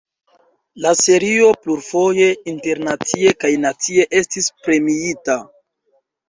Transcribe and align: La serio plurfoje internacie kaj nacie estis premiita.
La 0.85 0.93
serio 1.01 1.51
plurfoje 1.65 2.29
internacie 2.53 3.35
kaj 3.45 3.53
nacie 3.67 4.07
estis 4.23 4.49
premiita. 4.65 5.37